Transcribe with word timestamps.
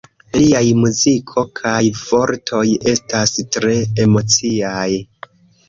Liaj 0.35 0.61
muziko 0.85 1.43
kaj 1.59 1.83
vortoj 1.99 2.63
estas 2.95 3.37
tre 3.59 3.79
emociaj. 4.09 4.91